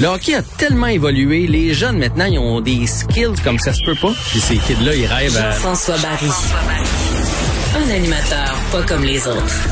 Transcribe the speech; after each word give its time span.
Le 0.00 0.06
hockey 0.06 0.34
a 0.34 0.40
tellement 0.40 0.86
évolué, 0.86 1.46
les 1.46 1.74
jeunes 1.74 1.98
maintenant, 1.98 2.24
ils 2.24 2.38
ont 2.38 2.62
des 2.62 2.86
skills 2.86 3.34
comme 3.44 3.58
ça 3.58 3.74
se 3.74 3.84
peut 3.84 3.94
pas. 4.00 4.14
Puis 4.30 4.40
ces 4.40 4.56
kids-là, 4.56 4.94
ils 4.94 5.04
rêvent 5.04 5.36
à... 5.36 5.50
Jean-François 5.50 5.98
Barry. 5.98 6.30
Un 7.76 7.90
animateur 7.90 8.54
pas 8.72 8.82
comme 8.84 9.04
les 9.04 9.28
autres. 9.28 9.68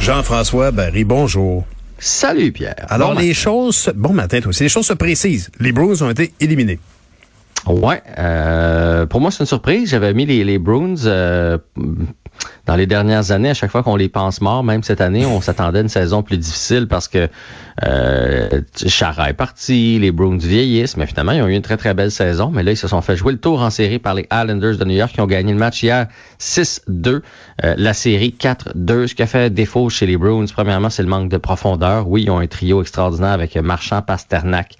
Jean-François 0.00 0.70
Barry, 0.70 1.02
bonjour. 1.02 1.64
Salut 1.98 2.52
Pierre. 2.52 2.86
Alors 2.88 3.14
les 3.14 3.34
choses, 3.34 3.90
bon 3.96 4.12
matin 4.12 4.40
toi 4.40 4.50
aussi, 4.50 4.62
les 4.62 4.68
choses 4.68 4.86
se 4.86 4.94
précisent. 4.94 5.50
Les 5.58 5.72
Bruins 5.72 6.00
ont 6.02 6.10
été 6.10 6.32
éliminés. 6.38 6.78
Ouais, 7.66 8.02
euh, 8.18 9.04
pour 9.06 9.20
moi 9.20 9.32
c'est 9.32 9.40
une 9.40 9.46
surprise. 9.46 9.90
J'avais 9.90 10.14
mis 10.14 10.26
les, 10.26 10.44
les 10.44 10.60
Bruins 10.60 10.94
euh, 11.06 11.58
dans 12.66 12.76
les 12.76 12.86
dernières 12.86 13.32
années, 13.32 13.50
à 13.50 13.54
chaque 13.54 13.70
fois 13.70 13.82
qu'on 13.82 13.96
les 13.96 14.08
pense 14.08 14.40
morts, 14.40 14.62
même 14.62 14.82
cette 14.82 15.00
année, 15.00 15.26
on 15.26 15.40
s'attendait 15.40 15.78
à 15.78 15.82
une 15.82 15.88
saison 15.88 16.22
plus 16.22 16.38
difficile 16.38 16.86
parce 16.86 17.08
que 17.08 17.28
euh, 17.82 18.60
Chara 18.86 19.30
est 19.30 19.34
parti, 19.34 19.98
les 19.98 20.12
Bruins 20.12 20.38
vieillissent, 20.38 20.96
mais 20.96 21.06
finalement, 21.06 21.32
ils 21.32 21.42
ont 21.42 21.48
eu 21.48 21.54
une 21.54 21.62
très, 21.62 21.76
très 21.76 21.94
belle 21.94 22.10
saison. 22.10 22.50
Mais 22.52 22.62
là, 22.62 22.72
ils 22.72 22.76
se 22.76 22.88
sont 22.88 23.00
fait 23.00 23.16
jouer 23.16 23.32
le 23.32 23.40
tour 23.40 23.62
en 23.62 23.70
série 23.70 23.98
par 23.98 24.14
les 24.14 24.26
Islanders 24.32 24.76
de 24.76 24.84
New 24.84 24.94
York 24.94 25.12
qui 25.12 25.20
ont 25.20 25.26
gagné 25.26 25.52
le 25.52 25.58
match 25.58 25.82
hier 25.82 26.06
6-2, 26.38 27.22
euh, 27.64 27.74
la 27.76 27.92
série 27.92 28.34
4-2. 28.38 29.06
Ce 29.06 29.14
qui 29.14 29.22
a 29.22 29.26
fait 29.26 29.50
défaut 29.50 29.88
chez 29.88 30.06
les 30.06 30.16
Bruins, 30.16 30.46
premièrement, 30.52 30.90
c'est 30.90 31.02
le 31.02 31.08
manque 31.08 31.28
de 31.28 31.38
profondeur. 31.38 32.08
Oui, 32.08 32.24
ils 32.24 32.30
ont 32.30 32.38
un 32.38 32.46
trio 32.46 32.82
extraordinaire 32.82 33.32
avec 33.32 33.56
Marchand, 33.56 34.02
Pasternak 34.02 34.76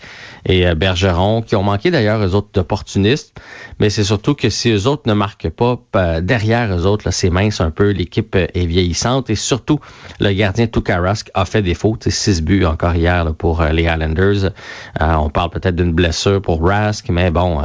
et 0.47 0.67
euh, 0.67 0.75
Bergeron, 0.75 1.43
qui 1.43 1.57
ont 1.57 1.63
manqué 1.63 1.91
d'ailleurs 1.91 2.25
eux 2.25 2.35
autres 2.35 2.51
d'opportunistes. 2.53 3.35
Mais 3.81 3.91
c'est 3.91 4.05
surtout 4.05 4.35
que 4.35 4.51
si 4.51 4.71
eux 4.71 4.87
autres 4.87 5.03
ne 5.07 5.15
marquent 5.15 5.51
pas, 5.51 5.81
euh, 5.97 6.21
derrière 6.21 6.73
eux 6.77 6.87
autres, 6.87 7.11
c'est 7.11 7.31
mince 7.31 7.50
un 7.59 7.71
peu, 7.71 7.91
l'équipe 7.91 8.37
est 8.37 8.67
vieillissante 8.67 9.31
et 9.31 9.35
surtout 9.35 9.81
le 10.21 10.33
gardien 10.33 10.67
Tukarask 10.67 11.31
a 11.35 11.45
fait 11.45 11.63
défaut. 11.63 11.97
Six 12.07 12.43
buts 12.43 12.65
encore 12.65 12.95
hier 12.95 13.35
pour 13.35 13.63
les 13.65 13.83
Islanders. 13.83 14.53
on 15.01 15.31
parle 15.31 15.51
peut-être 15.51 15.77
d'une 15.77 15.93
blessure 15.93 16.41
pour 16.41 16.63
Rask, 16.63 17.09
mais 17.09 17.31
bon, 17.31 17.63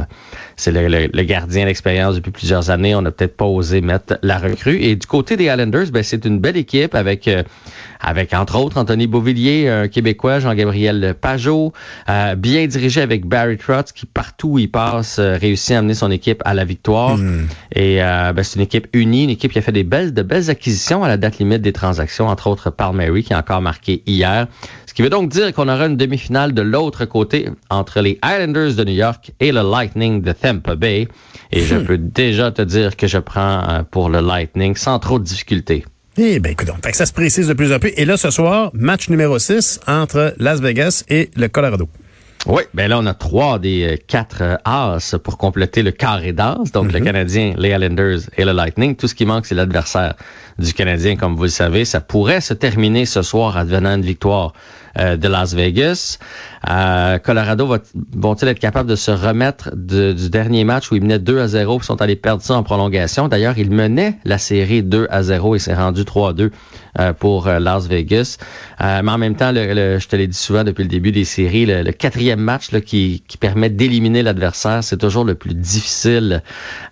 c'est 0.56 0.72
le, 0.72 1.22
gardien 1.22 1.66
d'expérience 1.66 2.14
depuis 2.14 2.30
plusieurs 2.30 2.70
années. 2.70 2.94
On 2.94 3.02
n'a 3.02 3.10
peut-être 3.10 3.36
pas 3.36 3.44
osé 3.44 3.82
mettre 3.82 4.18
la 4.22 4.38
recrue. 4.38 4.80
Et 4.80 4.96
du 4.96 5.06
côté 5.06 5.36
des 5.36 5.44
Islanders, 5.44 5.90
ben, 5.92 6.02
c'est 6.02 6.24
une 6.24 6.38
belle 6.38 6.56
équipe 6.56 6.94
avec, 6.94 7.28
euh, 7.28 7.42
avec 8.00 8.32
entre 8.32 8.58
autres 8.58 8.78
Anthony 8.78 9.06
Beauvillier, 9.06 9.68
un 9.68 9.88
Québécois, 9.88 10.40
Jean-Gabriel 10.40 11.14
Pajot, 11.20 11.74
euh, 12.08 12.34
bien 12.36 12.66
dirigé 12.66 13.02
avec 13.02 13.26
Barry 13.26 13.58
Trotz 13.58 13.92
qui 13.92 14.06
partout 14.06 14.48
où 14.52 14.58
il 14.58 14.70
passe 14.70 15.18
euh, 15.18 15.36
réussit 15.36 15.72
à 15.72 15.80
amener 15.80 15.94
son 15.94 16.10
équipe 16.10 16.40
à 16.46 16.54
la 16.54 16.64
victoire. 16.64 17.18
Hmm. 17.18 17.46
Et 17.74 17.96
ben, 17.96 18.42
c'est 18.42 18.56
une 18.56 18.62
équipe 18.62 18.88
unie, 18.94 19.24
une 19.24 19.30
équipe 19.30 19.52
qui 19.52 19.58
a 19.58 19.62
fait 19.62 19.72
des 19.76 19.84
belles, 19.84 20.14
de 20.14 20.22
belles 20.22 20.50
acquisitions 20.50 21.04
à 21.04 21.08
la 21.08 21.16
date 21.16 21.38
limite 21.38 21.62
des 21.62 21.72
transactions, 21.72 22.28
entre 22.28 22.46
autres 22.46 22.70
Palmieri 22.70 23.22
qui 23.22 23.34
a 23.34 23.38
encore 23.38 23.60
marqué 23.60 24.02
hier 24.06 24.46
qui 24.96 25.02
veut 25.02 25.10
donc 25.10 25.28
dire 25.28 25.52
qu'on 25.52 25.68
aura 25.68 25.84
une 25.86 25.98
demi-finale 25.98 26.54
de 26.54 26.62
l'autre 26.62 27.04
côté 27.04 27.50
entre 27.68 28.00
les 28.00 28.18
Islanders 28.24 28.76
de 28.76 28.84
New 28.84 28.94
York 28.94 29.30
et 29.40 29.52
le 29.52 29.60
Lightning 29.60 30.22
de 30.22 30.32
Tampa 30.32 30.74
Bay. 30.74 31.06
Et 31.52 31.60
je 31.60 31.74
hmm. 31.74 31.84
peux 31.84 31.98
déjà 31.98 32.50
te 32.50 32.62
dire 32.62 32.96
que 32.96 33.06
je 33.06 33.18
prends 33.18 33.62
euh, 33.68 33.82
pour 33.82 34.08
le 34.08 34.20
Lightning 34.20 34.74
sans 34.74 34.98
trop 34.98 35.18
de 35.18 35.24
difficultés. 35.24 35.84
Eh 36.16 36.40
bien, 36.40 36.52
écoute, 36.52 36.68
donc, 36.68 36.78
ça 36.94 37.04
se 37.04 37.12
précise 37.12 37.46
de 37.46 37.52
plus 37.52 37.74
en 37.74 37.78
plus. 37.78 37.92
Et 37.98 38.06
là, 38.06 38.16
ce 38.16 38.30
soir, 38.30 38.70
match 38.72 39.10
numéro 39.10 39.38
6 39.38 39.80
entre 39.86 40.32
Las 40.38 40.62
Vegas 40.62 41.04
et 41.10 41.28
le 41.36 41.48
Colorado. 41.48 41.90
Oui, 42.48 42.62
ben 42.74 42.86
là, 42.86 43.00
on 43.00 43.06
a 43.06 43.14
trois 43.14 43.58
des 43.58 43.82
euh, 43.84 43.96
quatre 44.06 44.40
euh, 44.40 44.56
As 44.64 45.16
pour 45.24 45.36
compléter 45.36 45.82
le 45.82 45.90
carré 45.90 46.32
d'As. 46.32 46.70
Donc, 46.72 46.92
le 46.92 47.00
mhm. 47.00 47.04
Canadien, 47.04 47.54
les 47.58 47.70
Islanders 47.70 48.20
et 48.36 48.44
le 48.44 48.52
Lightning. 48.52 48.94
Tout 48.94 49.08
ce 49.08 49.16
qui 49.16 49.26
manque, 49.26 49.46
c'est 49.46 49.56
l'adversaire 49.56 50.14
du 50.56 50.72
Canadien, 50.72 51.16
comme 51.16 51.34
vous 51.34 51.42
le 51.42 51.48
savez. 51.48 51.84
Ça 51.84 52.00
pourrait 52.00 52.40
se 52.40 52.54
terminer 52.54 53.04
ce 53.04 53.22
soir 53.22 53.56
advenant 53.56 53.96
une 53.96 54.02
victoire 54.02 54.52
euh, 54.98 55.16
de 55.16 55.28
Las 55.28 55.54
Vegas. 55.54 56.18
Euh, 56.68 57.18
Colorado 57.18 57.66
va, 57.66 57.78
vont-ils 58.14 58.48
être 58.48 58.58
capables 58.58 58.88
de 58.88 58.96
se 58.96 59.10
remettre 59.10 59.70
du 59.76 60.30
dernier 60.30 60.64
match 60.64 60.90
où 60.90 60.96
ils 60.96 61.02
menaient 61.02 61.18
2 61.18 61.38
à 61.38 61.48
0 61.48 61.80
et 61.80 61.82
sont 61.84 62.00
allés 62.00 62.16
perdre 62.16 62.42
ça 62.42 62.54
en 62.54 62.62
prolongation? 62.62 63.28
D'ailleurs, 63.28 63.58
ils 63.58 63.70
menaient 63.70 64.18
la 64.24 64.38
série 64.38 64.82
2 64.82 65.06
à 65.10 65.22
0 65.22 65.54
et 65.54 65.58
s'est 65.58 65.74
rendu 65.74 66.04
3 66.04 66.30
à 66.30 66.32
2 66.32 66.50
euh, 66.98 67.12
pour 67.12 67.46
Las 67.46 67.86
Vegas. 67.86 68.38
mais 68.80 69.10
en 69.10 69.18
même 69.18 69.36
temps, 69.36 69.52
le, 69.52 69.98
je 69.98 70.08
te 70.08 70.16
l'ai 70.16 70.26
dit 70.26 70.38
souvent 70.38 70.64
depuis 70.64 70.82
le 70.82 70.88
début 70.88 71.12
des 71.12 71.24
séries, 71.24 71.66
le, 71.66 71.92
quatrième 71.92 72.40
match 72.40 72.72
là, 72.72 72.80
qui, 72.80 73.22
qui 73.28 73.36
permet 73.36 73.68
d'éliminer 73.68 74.22
l'adversaire, 74.22 74.82
c'est 74.82 74.96
toujours 74.96 75.24
le 75.24 75.34
plus 75.34 75.54
difficile 75.54 76.42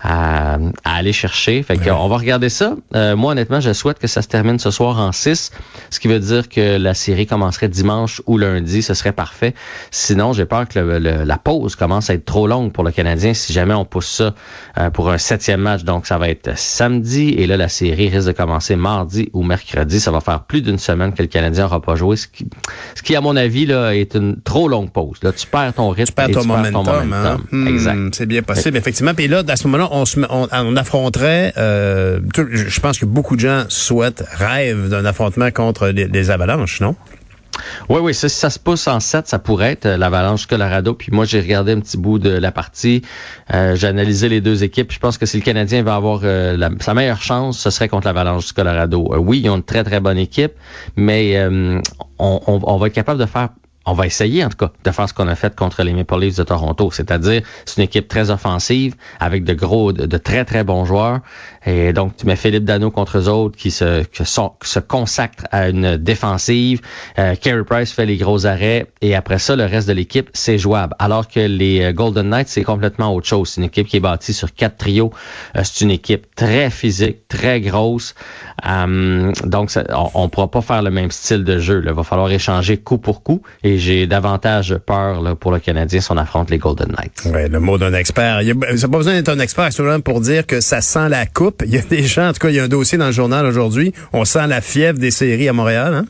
à, 0.03 0.59
à 0.85 0.95
aller 0.95 1.13
chercher. 1.13 1.63
Fait 1.63 1.79
qu'on 1.79 2.09
va 2.09 2.17
regarder 2.17 2.51
ça. 2.51 2.77
moi, 2.93 3.33
honnêtement, 3.33 3.61
je 3.61 3.73
souhaite 3.73 3.99
que 3.99 4.09
ça 4.09 4.21
se 4.21 4.29
termine 4.29 4.59
ce 4.59 4.71
soir 4.71 4.99
en 4.99 5.11
6, 5.11 5.53
ce 5.91 6.01
qui 6.01 6.09
veut 6.09 6.21
dire 6.21 6.49
que 6.49 6.77
la 6.77 6.95
série 6.95 7.27
commencerait 7.27 7.69
dimanche 7.69 7.94
ou 8.27 8.39
lundi, 8.39 8.83
ce 8.83 8.95
serait 8.95 9.13
parfait. 9.13 9.55
Sinon, 9.91 10.33
j'ai 10.33 10.45
peur 10.45 10.67
que 10.69 10.79
la 10.79 11.39
pause 11.39 11.77
commence 11.77 12.11
à 12.11 12.15
être 12.15 12.25
trop 12.25 12.47
longue 12.47 12.73
pour 12.73 12.85
le 12.85 12.91
Canadien 12.91 13.35
si 13.35 13.53
jamais 13.53 13.75
on 13.75 13.85
pousse 13.85 14.09
ça 14.09 14.35
euh, 14.79 14.91
pour 14.91 15.11
un 15.11 15.19
septième 15.19 15.61
match. 15.61 15.85
Donc, 15.85 16.07
ça 16.07 16.19
va 16.19 16.29
être 16.29 16.57
samedi 16.59 17.31
et 17.31 17.47
là, 17.47 17.57
la 17.57 17.69
série 17.69 18.09
risque 18.09 18.29
de 18.29 18.33
commencer 18.33 18.77
mardi 18.77 19.29
ou 19.33 19.43
mercredi. 19.43 20.01
Ça 20.01 20.11
va 20.11 20.21
faire 20.21 20.45
plus 20.45 20.63
d'une 20.63 20.79
semaine 20.79 21.13
que 21.13 21.23
le 21.23 21.29
Canadien 21.29 21.65
n'aura 21.65 21.81
pas 21.81 21.95
joué, 21.97 22.17
ce 22.17 22.27
qui, 22.27 22.47
ce 22.95 23.03
qui, 23.03 23.17
à 23.17 23.21
mon 23.21 23.37
avis, 23.37 23.67
là, 23.67 23.95
est 23.95 24.15
une 24.15 24.41
trop 24.43 24.69
longue 24.69 24.91
pause. 24.91 25.19
Là, 25.23 25.33
tu 25.33 25.47
perds 25.47 25.75
ton 25.75 25.89
rythme. 25.91 26.07
Tu 26.07 26.13
perds, 26.13 26.31
ton, 26.31 26.45
momentum, 26.45 27.13
hein? 27.13 27.39
hmm, 27.51 27.69
exact. 27.69 28.15
C'est 28.15 28.27
bien 28.27 28.43
possible, 28.43 28.77
effectivement. 28.77 29.15
Puis 29.15 29.29
là, 29.29 29.43
à 29.47 29.57
ce 29.57 29.67
moment-là, 29.69 29.89
on, 29.93 30.05
on, 30.53 30.77
affronterait, 30.77 31.53
euh, 31.57 32.21
je 32.35 32.81
pense 32.81 32.99
que 32.99 33.07
beaucoup 33.07 33.37
de 33.37 33.41
gens 33.41 33.65
souhaitent, 33.69 34.25
rêvent 34.33 34.89
d'un 34.89 35.05
affrontement 35.05 35.51
contre 35.51 35.89
les 35.89 36.31
Avalanches, 36.31 36.81
non? 36.81 36.97
Oui, 37.89 38.01
oui, 38.01 38.15
ça, 38.15 38.29
si 38.29 38.37
ça 38.37 38.51
se 38.51 38.59
pousse 38.59 38.89
en 38.89 39.01
7, 39.01 39.27
ça 39.27 39.39
pourrait 39.39 39.73
être 39.73 39.87
euh, 39.87 39.97
l'Avalanche 39.97 40.47
Colorado. 40.47 40.95
Puis 40.95 41.13
moi, 41.13 41.25
j'ai 41.25 41.41
regardé 41.41 41.73
un 41.73 41.81
petit 41.81 41.97
bout 41.97 42.19
de 42.19 42.31
la 42.31 42.53
partie. 42.53 43.03
Euh, 43.53 43.77
j'ai 43.77 43.87
analysé 43.87 44.29
les 44.29 44.41
deux 44.41 44.65
équipes. 44.65 44.93
Je 44.93 44.99
pense 44.99 45.19
que 45.19 45.27
si 45.27 45.37
le 45.37 45.43
Canadien 45.43 45.83
va 45.83 45.95
avoir 45.95 46.21
euh, 46.25 46.57
sa 46.81 46.95
meilleure 46.95 47.23
chance, 47.23 47.59
ce 47.59 47.71
serait 47.71 47.89
contre 47.89 48.07
l'Avalanche 48.07 48.53
Colorado. 48.53 49.15
oui, 49.19 49.41
ils 49.45 49.51
ont 49.51 49.57
une 49.57 49.63
très, 49.63 49.85
très 49.85 50.01
bonne 50.01 50.19
équipe, 50.19 50.53
mais 50.97 51.39
on, 52.19 52.41
on, 52.47 52.77
va 52.77 52.87
être 52.87 52.93
capable 52.93 53.21
de 53.21 53.27
faire 53.27 53.51
on 53.87 53.93
va 53.93 54.07
essayer 54.07 54.45
en 54.45 54.49
tout 54.49 54.57
cas 54.57 54.73
de 54.85 54.91
faire 54.91 55.09
ce 55.09 55.15
qu'on 55.15 55.29
a 55.29 55.35
fait 55.35 55.55
contre 55.55 55.83
les 55.83 55.93
Maple 55.93 56.19
Leafs 56.19 56.37
de 56.37 56.43
Toronto, 56.43 56.91
c'est-à-dire 56.91 57.43
c'est 57.65 57.77
une 57.79 57.85
équipe 57.85 58.09
très 58.09 58.31
offensive 58.31 58.95
avec 59.21 59.45
de 59.45 59.55
gros, 59.55 59.93
de, 59.93 60.17
très 60.17 60.45
très 60.45 60.65
bons 60.65 60.85
joueurs. 60.85 61.21
Et 61.67 61.93
donc 61.93 62.17
tu 62.17 62.27
mets 62.27 62.37
Philippe 62.37 62.65
Dano 62.65 62.91
contre 62.91 63.19
eux 63.19 63.29
autres 63.29 63.57
qui 63.57 63.71
se 63.71 64.03
qui 64.05 64.25
se 64.25 64.79
consacrent 64.81 65.45
à 65.51 65.69
une 65.69 65.97
défensive. 65.97 66.81
Euh, 67.19 67.35
Carey 67.35 67.65
Price 67.65 67.93
fait 67.93 68.07
les 68.07 68.17
gros 68.17 68.47
arrêts 68.47 68.87
et 69.01 69.15
après 69.15 69.39
ça 69.39 69.57
le 69.57 69.65
reste 69.65 69.89
de 69.89 69.93
l'équipe 69.93 70.31
c'est 70.33 70.59
jouable. 70.59 70.95
Alors 70.99 71.29
que 71.29 71.41
les 71.41 71.83
euh, 71.83 71.93
Golden 71.93 72.29
Knights 72.29 72.49
c'est 72.49 72.65
complètement 72.65 73.15
autre 73.15 73.27
chose. 73.27 73.51
C'est 73.51 73.61
une 73.61 73.67
équipe 73.67 73.87
qui 73.87 73.97
est 73.97 74.01
bâtie 74.01 74.33
sur 74.33 74.53
quatre 74.55 74.77
trios. 74.77 75.13
Euh, 75.57 75.61
c'est 75.65 75.85
une 75.85 75.91
équipe 75.91 76.35
très 76.35 76.71
physique, 76.71 77.29
très 77.29 77.61
grosse. 77.61 78.15
Euh, 78.67 79.33
donc 79.45 79.71
on, 80.15 80.25
ne 80.25 80.29
pourra 80.29 80.51
pas 80.51 80.61
faire 80.61 80.83
le 80.83 80.91
même 80.91 81.11
style 81.11 81.45
de 81.45 81.59
jeu. 81.59 81.83
Il 81.85 81.93
va 81.93 82.03
falloir 82.03 82.31
échanger 82.31 82.79
coup 82.79 82.99
pour 82.99 83.23
coup 83.23 83.43
j'ai 83.79 84.07
davantage 84.07 84.77
peur 84.87 85.23
là, 85.23 85.35
pour 85.35 85.53
le 85.53 85.59
Canadien 85.59 86.01
si 86.01 86.11
on 86.11 86.17
affronte 86.17 86.51
les 86.51 86.59
Golden 86.59 86.89
Knights. 86.89 87.33
Ouais, 87.33 87.49
le 87.49 87.61
mot 87.61 87.79
d'un 87.79 87.95
expert. 87.95 88.43
Il 88.43 88.47
n'y 88.47 88.53
a 88.53 88.89
pas 88.89 88.99
besoin 88.99 89.15
d'être 89.15 89.29
un 89.29 89.39
expert 89.39 89.71
pour 90.05 90.21
dire 90.21 90.47
que 90.47 90.61
ça 90.61 90.81
sent 90.81 91.09
la 91.09 91.27
coupe. 91.27 91.63
Il 91.67 91.73
y 91.73 91.79
a 91.79 91.83
des 91.83 92.03
gens, 92.03 92.29
en 92.29 92.33
tout 92.33 92.41
cas, 92.41 92.51
il 92.51 92.57
y 92.57 92.61
a 92.61 92.65
un 92.65 92.69
dossier 92.69 92.99
dans 92.99 93.07
le 93.07 93.13
journal 93.13 93.47
aujourd'hui. 93.47 93.93
On 94.13 94.25
sent 94.25 94.47
la 94.47 94.61
fièvre 94.61 94.99
des 94.99 95.11
séries 95.11 95.49
à 95.49 95.53
Montréal. 95.53 95.95
Hein? 95.95 96.05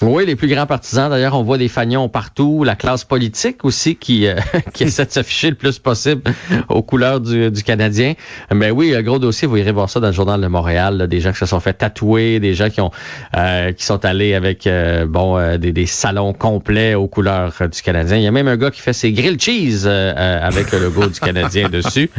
Oui, 0.00 0.26
les 0.26 0.36
plus 0.36 0.46
grands 0.46 0.66
partisans. 0.66 1.10
D'ailleurs, 1.10 1.34
on 1.34 1.42
voit 1.42 1.58
des 1.58 1.66
fagnons 1.66 2.08
partout. 2.08 2.62
La 2.62 2.76
classe 2.76 3.02
politique 3.02 3.64
aussi 3.64 3.96
qui, 3.96 4.28
euh, 4.28 4.36
qui 4.72 4.84
essaie 4.84 5.04
de 5.04 5.10
s'afficher 5.10 5.50
le 5.50 5.56
plus 5.56 5.80
possible 5.80 6.22
aux 6.68 6.82
couleurs 6.82 7.20
du, 7.20 7.50
du 7.50 7.62
Canadien. 7.64 8.14
Mais 8.54 8.70
oui, 8.70 8.94
un 8.94 9.02
gros 9.02 9.18
dossier, 9.18 9.48
vous 9.48 9.56
irez 9.56 9.72
voir 9.72 9.90
ça 9.90 9.98
dans 9.98 10.06
le 10.06 10.12
journal 10.12 10.40
de 10.40 10.46
Montréal. 10.46 11.08
des 11.08 11.20
gens 11.20 11.32
qui 11.32 11.38
se 11.38 11.46
sont 11.46 11.58
fait 11.58 11.72
tatouer, 11.72 12.38
des 12.38 12.54
gens 12.54 12.70
qui 12.70 12.80
ont 12.80 12.92
euh, 13.36 13.72
qui 13.72 13.84
sont 13.84 14.04
allés 14.04 14.34
avec 14.34 14.68
euh, 14.68 15.04
bon 15.06 15.58
des, 15.58 15.72
des, 15.72 15.86
salons 15.86 16.32
complets 16.32 16.94
aux 16.94 17.08
couleurs 17.08 17.52
du 17.60 17.82
Canadien. 17.82 18.18
Il 18.18 18.22
y 18.22 18.26
a 18.28 18.30
même 18.30 18.48
un 18.48 18.56
gars 18.56 18.70
qui 18.70 18.80
fait 18.80 18.92
ses 18.92 19.12
grilled 19.12 19.40
cheese 19.40 19.86
avec 19.86 20.70
le 20.70 20.78
logo 20.78 21.06
du 21.06 21.18
Canadien 21.18 21.68
dessus. 21.70 22.10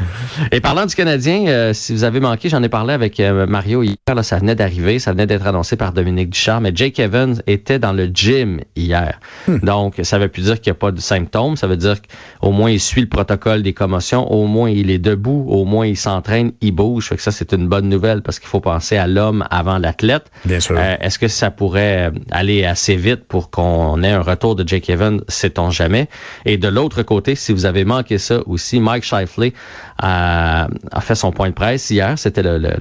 Et 0.51 0.59
parlant 0.59 0.85
du 0.85 0.95
Canadien, 0.95 1.71
si 1.73 1.93
vous 1.93 2.03
avez 2.03 2.19
manqué, 2.19 2.49
j'en 2.49 2.61
ai 2.61 2.69
parlé 2.69 2.93
avec 2.93 3.19
Mario 3.19 3.83
hier. 3.83 3.95
Là, 4.07 4.23
ça 4.23 4.37
venait 4.37 4.55
d'arriver, 4.55 4.99
ça 4.99 5.11
venait 5.11 5.27
d'être 5.27 5.47
annoncé 5.47 5.75
par 5.75 5.93
Dominique 5.93 6.31
Ducharme. 6.31 6.63
Mais 6.63 6.71
Jake 6.73 6.99
Evans 6.99 7.41
est 7.47 7.68
était 7.69 7.79
dans 7.79 7.93
le 7.93 8.05
gym 8.07 8.61
hier. 8.75 9.19
Hmm. 9.47 9.59
Donc, 9.59 9.95
ça 10.03 10.17
veut 10.17 10.27
plus 10.27 10.43
dire 10.43 10.59
qu'il 10.59 10.71
n'y 10.71 10.77
a 10.77 10.79
pas 10.79 10.91
de 10.91 10.99
symptômes. 10.99 11.55
Ça 11.55 11.67
veut 11.67 11.77
dire 11.77 11.97
qu'au 12.01 12.51
moins 12.51 12.71
il 12.71 12.79
suit 12.79 13.01
le 13.01 13.07
protocole 13.09 13.61
des 13.61 13.73
commotions. 13.73 14.31
Au 14.31 14.47
moins 14.47 14.69
il 14.69 14.89
est 14.89 14.97
debout. 14.99 15.45
Au 15.47 15.65
moins 15.65 15.85
il 15.85 15.97
s'entraîne, 15.97 16.51
il 16.61 16.71
bouge. 16.71 17.09
Fait 17.09 17.15
que 17.15 17.21
ça, 17.21 17.31
c'est 17.31 17.53
une 17.53 17.67
bonne 17.67 17.87
nouvelle 17.89 18.21
parce 18.21 18.39
qu'il 18.39 18.47
faut 18.49 18.59
penser 18.59 18.97
à 18.97 19.05
l'homme 19.07 19.45
avant 19.51 19.77
l'athlète. 19.77 20.31
Bien 20.45 20.59
sûr. 20.59 20.75
Euh, 20.79 20.95
Est-ce 20.99 21.19
que 21.19 21.27
ça 21.27 21.51
pourrait 21.51 22.11
aller 22.31 22.65
assez 22.65 22.95
vite 22.95 23.25
pour 23.27 23.49
qu'on 23.51 24.01
ait 24.03 24.11
un 24.11 24.21
retour 24.21 24.55
de 24.55 24.67
Jake 24.67 24.89
Evans? 24.89 25.21
Sait-on 25.27 25.69
jamais. 25.69 26.07
Et 26.45 26.57
de 26.57 26.67
l'autre 26.67 27.03
côté, 27.03 27.35
si 27.35 27.53
vous 27.53 27.65
avez 27.65 27.85
manqué 27.85 28.17
ça 28.17 28.39
aussi, 28.47 28.79
Mike 28.79 29.03
Shifley 29.03 29.53
a, 29.97 30.67
a 30.91 31.01
fait 31.01 31.15
son 31.15 31.31
point 31.31 31.49
de 31.49 31.53
presse 31.53 31.89
hier. 31.89 32.17
C'était 32.17 32.41
le, 32.43 32.57
le- 32.57 32.77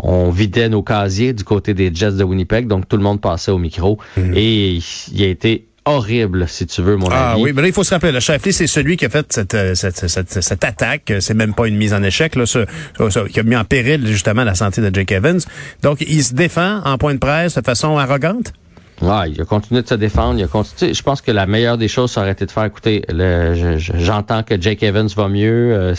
on 0.00 0.30
vidait 0.30 0.68
nos 0.68 0.82
casiers 0.82 1.32
du 1.32 1.42
côté 1.44 1.74
des 1.74 1.92
Jets 1.92 2.12
de 2.12 2.22
Winnipeg, 2.24 2.68
donc 2.68 2.86
tout 2.88 2.96
le 2.96 3.02
monde 3.02 3.20
passait 3.20 3.50
au 3.50 3.58
micro 3.58 3.98
et 4.36 4.78
il 5.12 5.22
a 5.22 5.26
été 5.26 5.64
horrible, 5.84 6.46
si 6.48 6.66
tu 6.66 6.82
veux, 6.82 6.96
mon. 6.96 7.08
Ah 7.10 7.32
avis. 7.32 7.42
oui, 7.42 7.52
mais 7.54 7.62
là, 7.62 7.68
il 7.68 7.72
faut 7.74 7.82
se 7.84 7.94
rappeler, 7.94 8.12
le 8.12 8.20
Shifley, 8.20 8.52
c'est 8.52 8.66
celui 8.66 8.96
qui 8.98 9.06
a 9.06 9.08
fait 9.08 9.26
cette, 9.32 9.54
euh, 9.54 9.74
cette, 9.74 10.06
cette, 10.08 10.42
cette 10.42 10.64
attaque. 10.64 11.12
C'est 11.20 11.32
même 11.34 11.54
pas 11.54 11.66
une 11.66 11.76
mise 11.76 11.94
en 11.94 12.02
échec, 12.02 12.36
là, 12.36 12.44
ce- 12.44 12.66
ce- 12.98 13.26
qui 13.28 13.40
a 13.40 13.42
mis 13.42 13.56
en 13.56 13.64
péril 13.64 14.06
justement 14.06 14.44
la 14.44 14.54
santé 14.54 14.82
de 14.82 14.94
Jake 14.94 15.12
Evans. 15.12 15.40
Donc, 15.82 16.02
il 16.06 16.22
se 16.22 16.34
défend 16.34 16.82
en 16.84 16.98
point 16.98 17.14
de 17.14 17.18
presse 17.18 17.54
de 17.56 17.62
façon 17.64 17.96
arrogante? 17.96 18.52
Ouais, 19.00 19.30
il 19.30 19.40
a 19.40 19.44
continué 19.44 19.82
de 19.82 19.88
se 19.88 19.94
défendre. 19.94 20.38
Il 20.38 20.44
a 20.44 20.48
continué. 20.48 20.92
Je 20.92 21.02
pense 21.02 21.20
que 21.20 21.30
la 21.30 21.46
meilleure 21.46 21.78
des 21.78 21.86
choses, 21.88 22.10
ça 22.10 22.20
aurait 22.22 22.32
été 22.32 22.46
de 22.46 22.50
faire, 22.50 22.64
écoutez, 22.64 23.02
le- 23.08 23.54
je- 23.54 23.78
je- 23.78 23.92
j'entends 23.96 24.42
que 24.42 24.60
Jake 24.60 24.82
Evans 24.82 25.08
va 25.16 25.28
mieux, 25.28 25.72
euh, 25.72 25.94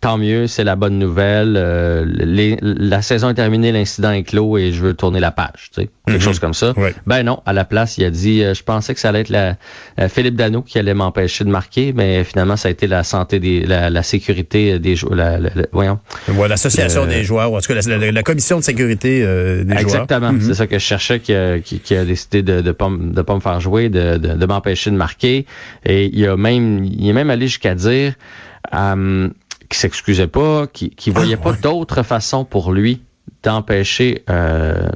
tant 0.00 0.16
mieux, 0.18 0.46
c'est 0.46 0.64
la 0.64 0.76
bonne 0.76 0.98
nouvelle. 0.98 1.54
euh, 1.58 2.04
les- 2.06 2.56
la 2.62 3.02
saison 3.02 3.28
est 3.30 3.34
terminée, 3.34 3.70
l'incident 3.72 4.10
est 4.12 4.22
clos 4.22 4.56
et 4.58 4.72
je 4.72 4.82
veux 4.82 4.94
tourner 4.94 5.20
la 5.20 5.30
page, 5.30 5.70
tu 5.74 5.82
sais, 5.82 5.90
quelque 6.06 6.16
Mhm. 6.18 6.20
chose 6.22 6.38
comme 6.38 6.54
ça. 6.54 6.72
Ouais. 6.76 6.94
Ben 7.06 7.22
non, 7.22 7.40
à 7.46 7.52
la 7.52 7.64
place, 7.64 7.98
il 7.98 8.04
a 8.04 8.10
dit, 8.10 8.42
euh, 8.42 8.54
je 8.54 8.62
pensais 8.62 8.94
que 8.94 9.00
ça 9.00 9.10
allait 9.10 9.20
être 9.20 9.28
la, 9.28 9.56
euh, 10.00 10.08
Philippe 10.08 10.36
Dano 10.36 10.62
qui 10.62 10.78
allait 10.78 10.94
m'empêcher 10.94 11.44
de 11.44 11.50
marquer, 11.50 11.92
mais 11.94 12.24
finalement, 12.24 12.56
ça 12.56 12.68
a 12.68 12.70
été 12.70 12.86
la 12.86 13.04
santé 13.04 13.40
des, 13.40 13.64
la, 13.64 13.90
la 13.90 14.02
sécurité 14.02 14.78
des 14.78 14.96
joueurs. 14.96 15.14
La, 15.16 15.38
la- 15.38 15.50
la- 15.54 15.66
voyons. 15.72 15.98
Voilà, 16.28 16.54
l'association 16.54 17.02
Euh, 17.02 17.06
des 17.06 17.24
joueurs, 17.24 17.52
ou 17.52 17.56
en 17.56 17.60
tout 17.60 17.72
cas, 17.72 17.80
la, 17.86 18.10
la- 18.10 18.22
commission 18.22 18.58
de 18.58 18.64
sécurité 18.64 19.22
euh, 19.22 19.64
des 19.64 19.74
Exactement. 19.74 20.20
joueurs. 20.28 20.32
Mhm. 20.32 20.40
C'est 20.42 20.54
ça 20.54 20.66
que 20.66 20.78
je 20.78 20.84
cherchais 20.84 21.20
qui 21.20 21.34
a, 21.34 21.58
qui, 21.60 21.80
qui 21.80 21.94
a 21.94 22.04
décidé 22.04 22.37
de 22.42 22.60
de 22.60 22.72
pas, 22.72 22.88
de 22.90 23.22
pas 23.22 23.34
me 23.34 23.40
faire 23.40 23.60
jouer, 23.60 23.88
de, 23.88 24.16
de, 24.18 24.34
de 24.34 24.46
m'empêcher 24.46 24.90
de 24.90 24.96
marquer. 24.96 25.46
Et 25.84 26.06
il 26.06 26.26
a 26.26 26.36
même 26.36 26.84
il 26.84 27.08
est 27.08 27.12
même 27.12 27.30
allé 27.30 27.46
jusqu'à 27.46 27.74
dire 27.74 28.14
euh, 28.74 29.28
qu'il 29.68 29.78
s'excusait 29.78 30.26
pas, 30.28 30.66
qu'il 30.66 31.12
voyait 31.12 31.36
Ah, 31.38 31.42
pas 31.42 31.50
ouais. 31.50 31.60
d'autre 31.62 32.02
façon 32.02 32.44
pour 32.44 32.72
lui 32.72 33.00
d'empêcher 33.42 34.22
euh, 34.30 34.88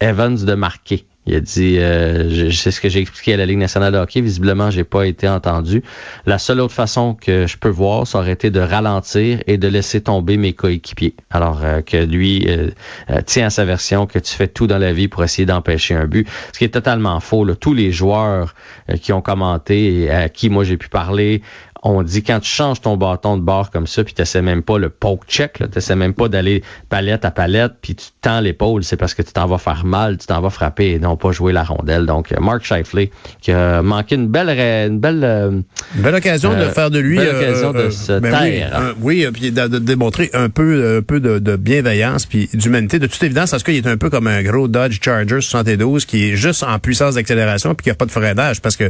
Evans 0.00 0.36
de 0.36 0.54
marquer. 0.54 1.04
Il 1.26 1.34
a 1.34 1.40
dit, 1.40 1.78
euh, 1.78 2.28
je 2.50 2.56
sais 2.56 2.70
ce 2.70 2.80
que 2.80 2.88
j'ai 2.88 3.00
expliqué 3.00 3.34
à 3.34 3.36
la 3.36 3.46
Ligue 3.46 3.58
nationale 3.58 3.92
de 3.92 3.98
hockey. 3.98 4.20
Visiblement, 4.20 4.70
j'ai 4.70 4.84
pas 4.84 5.06
été 5.06 5.28
entendu. 5.28 5.82
La 6.26 6.38
seule 6.38 6.60
autre 6.60 6.74
façon 6.74 7.14
que 7.14 7.46
je 7.46 7.56
peux 7.56 7.68
voir, 7.68 8.06
ça 8.06 8.18
aurait 8.18 8.32
été 8.32 8.50
de 8.50 8.60
ralentir 8.60 9.40
et 9.46 9.56
de 9.56 9.68
laisser 9.68 10.02
tomber 10.02 10.36
mes 10.36 10.52
coéquipiers. 10.52 11.14
Alors 11.30 11.60
euh, 11.64 11.80
que 11.80 11.96
lui 11.96 12.44
euh, 12.48 12.70
euh, 13.10 13.20
tient 13.22 13.46
à 13.46 13.50
sa 13.50 13.64
version 13.64 14.06
que 14.06 14.18
tu 14.18 14.34
fais 14.34 14.48
tout 14.48 14.66
dans 14.66 14.78
la 14.78 14.92
vie 14.92 15.08
pour 15.08 15.24
essayer 15.24 15.46
d'empêcher 15.46 15.94
un 15.94 16.06
but, 16.06 16.28
ce 16.52 16.58
qui 16.58 16.64
est 16.64 16.68
totalement 16.68 17.20
faux. 17.20 17.44
là. 17.44 17.54
Tous 17.54 17.74
les 17.74 17.92
joueurs 17.92 18.54
euh, 18.90 18.96
qui 18.96 19.12
ont 19.12 19.22
commenté 19.22 20.02
et 20.02 20.10
à 20.10 20.28
qui 20.28 20.50
moi 20.50 20.64
j'ai 20.64 20.76
pu 20.76 20.88
parler 20.88 21.42
on 21.84 22.02
dit 22.02 22.22
quand 22.22 22.40
tu 22.40 22.48
changes 22.50 22.80
ton 22.80 22.96
bâton 22.96 23.36
de 23.36 23.42
bord 23.42 23.70
comme 23.70 23.86
ça, 23.86 24.02
puis 24.02 24.14
tu 24.14 24.40
même 24.40 24.62
pas 24.62 24.78
le 24.78 24.88
poke 24.88 25.26
check, 25.28 25.58
tu 25.58 25.64
n'essaies 25.74 25.96
même 25.96 26.14
pas 26.14 26.28
d'aller 26.28 26.62
palette 26.88 27.24
à 27.26 27.30
palette, 27.30 27.74
puis 27.82 27.94
tu 27.94 28.06
tends 28.22 28.40
l'épaule, 28.40 28.82
c'est 28.84 28.96
parce 28.96 29.12
que 29.12 29.20
tu 29.20 29.32
t'en 29.32 29.46
vas 29.46 29.58
faire 29.58 29.84
mal, 29.84 30.16
tu 30.16 30.26
t'en 30.26 30.40
vas 30.40 30.48
frapper 30.48 30.92
et 30.92 30.98
non 30.98 31.16
pas 31.16 31.30
jouer 31.32 31.52
la 31.52 31.62
rondelle. 31.62 32.06
Donc, 32.06 32.32
euh, 32.32 32.40
Mark 32.40 32.64
Shifley, 32.64 33.10
qui 33.42 33.52
a 33.52 33.82
manqué 33.82 34.14
une 34.14 34.28
belle... 34.28 34.48
Une 34.48 34.98
belle 34.98 35.20
euh, 35.22 35.50
Une 35.94 36.02
belle 36.02 36.14
occasion 36.14 36.52
de 36.54 36.60
Euh, 36.60 36.70
faire 36.72 36.90
de 36.90 36.98
lui. 36.98 37.18
belle 37.18 37.36
occasion 37.36 37.72
de 37.72 37.90
se 37.90 38.18
ben 38.18 38.30
taire. 38.30 38.94
Oui, 39.00 39.26
puis 39.32 39.52
de, 39.52 39.68
de 39.68 39.78
démontrer 39.78 40.30
un 40.32 40.48
peu, 40.48 40.96
un 40.98 41.02
peu 41.02 41.20
de, 41.20 41.38
de 41.38 41.56
bienveillance 41.56 42.24
puis 42.24 42.48
d'humanité. 42.54 42.98
De 42.98 43.06
toute 43.06 43.22
évidence, 43.22 43.50
parce 43.50 43.62
qu'il 43.62 43.76
est 43.76 43.86
un 43.86 43.98
peu 43.98 44.08
comme 44.08 44.26
un 44.26 44.42
gros 44.42 44.68
Dodge 44.68 44.98
Charger 45.02 45.42
72 45.42 46.06
qui 46.06 46.30
est 46.30 46.36
juste 46.36 46.62
en 46.62 46.78
puissance 46.78 47.16
d'accélération 47.16 47.74
puis 47.74 47.84
qui 47.84 47.90
a 47.90 47.94
pas 47.94 48.06
de 48.06 48.10
freinage. 48.10 48.62
Parce 48.62 48.76
que 48.76 48.88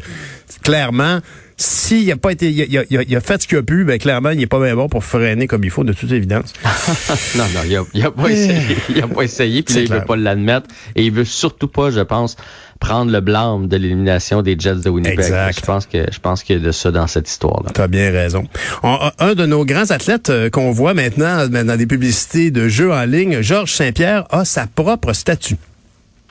clairement, 0.62 1.18
s'il 1.56 2.10
a 2.10 2.16
pas 2.16 2.32
été, 2.32 2.50
il 2.50 2.62
a, 2.78 2.82
il 2.90 2.96
a- 2.98 3.02
il 3.02 3.16
a 3.16 3.20
fait 3.20 3.40
ce 3.42 3.46
qu'il 3.48 3.58
a 3.58 3.62
pu, 3.62 3.84
ben 3.84 3.98
clairement, 3.98 4.30
il 4.30 4.40
est 4.42 4.46
pas 4.46 4.60
bien 4.60 4.74
bon 4.74 4.88
pour 4.88 5.04
freiner 5.04 5.46
comme 5.46 5.64
il 5.64 5.70
faut, 5.70 5.84
de 5.84 5.92
toute 5.92 6.10
évidence. 6.12 6.52
non, 7.36 7.44
non, 7.54 7.60
il 7.66 7.76
a, 7.76 7.82
il 7.94 8.04
a 8.04 8.10
pas 8.10 8.28
essayé. 8.28 8.76
Il 8.88 9.02
a 9.02 9.06
pas 9.08 9.22
essayé, 9.22 9.62
puis 9.62 9.74
là, 9.74 9.80
il 9.82 9.88
veut 9.88 9.94
clair. 9.96 10.04
pas 10.06 10.16
l'admettre. 10.16 10.66
Et 10.96 11.04
il 11.04 11.12
veut 11.12 11.24
surtout 11.24 11.68
pas, 11.68 11.90
je 11.90 12.00
pense, 12.00 12.36
prendre 12.80 13.12
le 13.12 13.20
blâme 13.20 13.68
de 13.68 13.76
l'élimination 13.76 14.42
des 14.42 14.56
Jets 14.58 14.76
de 14.84 14.90
Winnipeg. 14.90 15.18
Exact. 15.20 15.56
Je 15.60 15.64
pense 15.64 15.86
que 15.86 15.98
je 16.12 16.18
pense 16.18 16.42
qu'il 16.42 16.56
y 16.56 16.60
a 16.60 16.62
de 16.62 16.72
ça 16.72 16.90
dans 16.90 17.06
cette 17.06 17.28
histoire-là. 17.28 17.70
T'as 17.72 17.86
bien 17.88 18.10
raison. 18.10 18.46
On- 18.82 18.98
un 19.20 19.34
de 19.34 19.46
nos 19.46 19.64
grands 19.64 19.90
athlètes 19.90 20.30
euh, 20.30 20.50
qu'on 20.50 20.72
voit 20.72 20.92
maintenant 20.94 21.46
dans 21.48 21.78
des 21.78 21.86
publicités 21.86 22.50
de 22.50 22.68
jeux 22.68 22.92
en 22.92 23.04
ligne, 23.04 23.40
Georges 23.42 23.72
Saint-Pierre, 23.72 24.24
a 24.30 24.44
sa 24.44 24.66
propre 24.66 25.12
statue. 25.12 25.56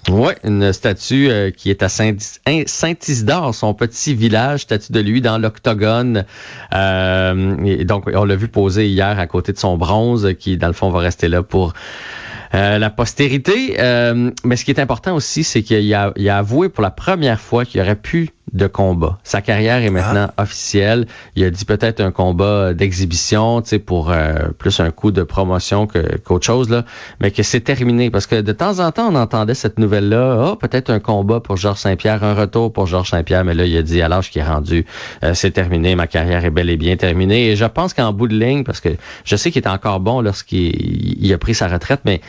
Oui, 0.09 0.33
une 0.43 0.73
statue 0.73 1.29
euh, 1.29 1.51
qui 1.51 1.69
est 1.69 1.81
à 1.81 1.87
Saint- 1.87 2.17
Saint-Isidore, 2.65 3.55
son 3.55 3.73
petit 3.73 4.13
village, 4.13 4.61
statue 4.61 4.91
de 4.91 4.99
lui 4.99 5.21
dans 5.21 5.37
l'octogone. 5.37 6.25
Euh, 6.73 7.83
donc, 7.85 8.09
on 8.13 8.25
l'a 8.25 8.35
vu 8.35 8.49
poser 8.49 8.87
hier 8.89 9.17
à 9.17 9.27
côté 9.27 9.53
de 9.53 9.57
son 9.57 9.77
bronze, 9.77 10.33
qui, 10.37 10.57
dans 10.57 10.67
le 10.67 10.73
fond, 10.73 10.89
va 10.89 10.99
rester 10.99 11.29
là 11.29 11.41
pour 11.41 11.73
euh, 12.53 12.77
la 12.79 12.89
postérité. 12.89 13.77
Mais 14.43 14.55
ce 14.57 14.65
qui 14.65 14.71
est 14.71 14.79
important 14.79 15.15
aussi, 15.15 15.43
c'est 15.45 15.63
qu'il 15.63 15.93
a, 15.93 16.13
a 16.15 16.37
avoué 16.37 16.67
pour 16.67 16.83
la 16.83 16.91
première 16.91 17.39
fois 17.39 17.63
qu'il 17.63 17.79
aurait 17.79 17.95
plus 17.95 18.29
de 18.51 18.67
combat. 18.67 19.17
Sa 19.23 19.41
carrière 19.41 19.81
est 19.81 19.89
maintenant 19.89 20.29
officielle. 20.37 21.07
Il 21.35 21.43
a 21.43 21.49
dit 21.49 21.65
peut-être 21.65 22.01
un 22.01 22.11
combat 22.11 22.73
d'exhibition, 22.73 23.61
tu 23.61 23.69
sais, 23.69 23.79
pour 23.79 24.11
euh, 24.11 24.49
plus 24.57 24.79
un 24.79 24.91
coup 24.91 25.11
de 25.11 25.23
promotion 25.23 25.87
que, 25.87 26.17
qu'autre 26.17 26.45
chose, 26.45 26.69
là, 26.69 26.85
mais 27.19 27.31
que 27.31 27.41
c'est 27.41 27.61
terminé. 27.61 28.11
Parce 28.11 28.27
que 28.27 28.41
de 28.41 28.51
temps 28.51 28.79
en 28.79 28.91
temps, 28.91 29.09
on 29.11 29.15
entendait 29.15 29.55
cette 29.55 29.79
nouvelle-là, 29.79 30.51
ah, 30.51 30.55
peut-être 30.55 30.91
un 30.91 30.99
combat 30.99 31.39
pour 31.39 31.57
Georges 31.57 31.79
Saint-Pierre, 31.79 32.23
un 32.23 32.35
retour 32.35 32.71
pour 32.71 32.85
Georges 32.85 33.09
Saint-Pierre, 33.09 33.43
mais 33.43 33.53
là, 33.55 33.65
il 33.65 33.75
a 33.75 33.81
dit 33.81 34.01
à 34.01 34.07
l'âge 34.07 34.29
qui 34.29 34.39
est 34.39 34.43
rendu, 34.43 34.85
euh, 35.23 35.33
c'est 35.33 35.51
terminé, 35.51 35.95
ma 35.95 36.07
carrière 36.07 36.45
est 36.45 36.51
bel 36.51 36.69
et 36.69 36.77
bien 36.77 36.95
terminée. 36.95 37.49
Et 37.51 37.55
je 37.55 37.65
pense 37.65 37.93
qu'en 37.93 38.13
bout 38.13 38.27
de 38.27 38.37
ligne, 38.37 38.63
parce 38.63 38.81
que 38.81 38.89
je 39.23 39.35
sais 39.35 39.49
qu'il 39.49 39.63
est 39.63 39.67
encore 39.67 39.99
bon 39.99 40.21
lorsqu'il 40.21 41.23
il 41.23 41.33
a 41.33 41.37
pris 41.37 41.55
sa 41.55 41.67
retraite, 41.67 42.01
mais 42.05 42.19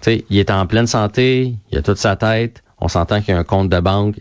tu 0.00 0.12
sais, 0.12 0.24
il 0.30 0.38
est 0.38 0.50
en 0.50 0.66
pleine 0.66 0.86
santé, 0.86 1.54
il 1.72 1.78
a 1.78 1.82
toute 1.82 1.98
sa 1.98 2.16
tête. 2.16 2.62
On 2.80 2.88
s'entend 2.88 3.20
qu'il 3.20 3.34
y 3.34 3.36
a 3.36 3.40
un 3.40 3.44
compte 3.44 3.68
de 3.68 3.80
banque 3.80 4.14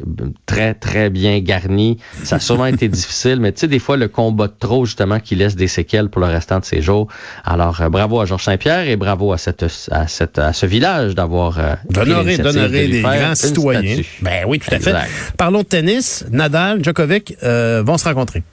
très, 0.46 0.74
très 0.74 1.10
bien 1.10 1.40
garni. 1.40 1.98
Ça 2.24 2.38
a 2.38 2.40
sûrement 2.40 2.66
été 2.66 2.88
difficile, 3.00 3.40
mais 3.40 3.52
tu 3.52 3.62
sais, 3.62 3.68
des 3.68 3.80
fois, 3.80 3.98
le 3.98 4.08
combat 4.08 4.48
de 4.48 4.54
trop, 4.58 4.86
justement, 4.86 5.20
qui 5.20 5.36
laisse 5.36 5.56
des 5.56 5.68
séquelles 5.68 6.10
pour 6.10 6.22
le 6.22 6.28
restant 6.28 6.60
de 6.60 6.66
ses 6.66 6.82
jours. 6.82 7.08
Alors, 7.46 7.82
euh, 7.82 7.90
bravo 7.90 8.20
à 8.20 8.26
Georges 8.26 8.44
Saint-Pierre 8.46 8.88
et 8.88 8.96
bravo 8.96 9.32
à, 9.34 9.38
cette, 9.38 9.66
à, 9.92 10.08
cette, 10.08 10.40
à 10.40 10.54
ce 10.54 10.66
village 10.66 11.14
d'avoir 11.16 11.60
euh, 11.60 11.76
D'honorer, 11.90 12.38
d'honorer 12.38 12.88
de 12.88 12.94
faire 13.02 13.22
grands 13.22 13.36
citoyens. 13.36 13.82
statue. 13.82 14.20
Ben 14.22 14.44
oui, 14.48 14.60
tout 14.60 14.74
à 14.74 14.80
fait. 14.80 14.96
Parlons 15.38 15.60
de 15.60 15.66
tennis. 15.66 16.26
Nadal, 16.32 16.84
Djokovic 16.84 17.36
euh, 17.44 17.84
vont 17.86 17.98
se 17.98 18.06
rencontrer. 18.06 18.44